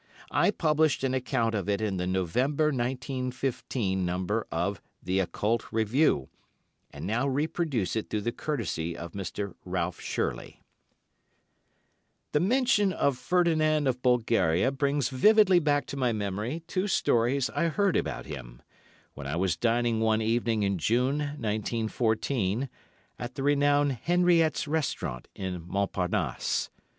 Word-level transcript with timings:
I 0.31 0.49
published 0.49 1.03
an 1.03 1.13
account 1.13 1.53
of 1.53 1.69
it 1.69 1.79
in 1.79 1.97
the 1.97 2.07
November, 2.07 2.71
1915, 2.71 4.03
number 4.03 4.47
of 4.51 4.81
"The 5.03 5.19
Occult 5.19 5.71
Review," 5.71 6.27
and 6.89 7.05
now 7.05 7.27
reproduce 7.27 7.95
it 7.95 8.09
through 8.09 8.21
the 8.21 8.31
courtesy 8.31 8.97
of 8.97 9.11
Mr. 9.11 9.53
Ralph 9.63 10.01
Shirley: 10.01 10.63
"The 12.31 12.39
mention 12.39 12.91
of 12.91 13.15
Ferdinand 13.15 13.85
of 13.85 14.01
Bulgaria 14.01 14.71
brings 14.71 15.09
vividly 15.09 15.59
back 15.59 15.85
to 15.85 15.97
my 15.97 16.11
memory 16.11 16.63
two 16.65 16.87
stories 16.87 17.51
I 17.51 17.65
heard 17.65 17.95
about 17.95 18.25
him, 18.25 18.63
when 19.13 19.27
I 19.27 19.35
was 19.35 19.55
dining 19.55 19.99
one 19.99 20.23
evening 20.23 20.63
in 20.63 20.79
June, 20.79 21.19
1914, 21.19 22.69
at 23.19 23.35
the 23.35 23.43
renowned 23.43 23.99
Henriette's 24.01 24.67
Restaurant 24.67 25.27
in 25.35 25.61
Montparnasse. 25.67 26.71